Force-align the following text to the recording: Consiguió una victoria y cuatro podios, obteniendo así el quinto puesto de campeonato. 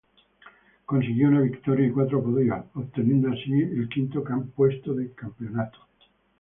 Consiguió 0.83 1.27
una 1.27 1.41
victoria 1.41 1.85
y 1.85 1.91
cuatro 1.91 2.23
podios, 2.23 2.65
obteniendo 2.73 3.29
así 3.29 3.53
el 3.53 3.87
quinto 3.87 4.23
puesto 4.55 4.95
de 4.95 5.11
campeonato. 5.11 5.77